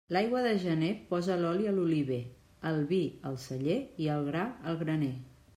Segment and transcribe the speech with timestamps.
[0.15, 2.19] L'aigua de gener posa l'oli a l'oliver,
[2.71, 3.01] el vi
[3.31, 5.17] al celler i el gra al graner.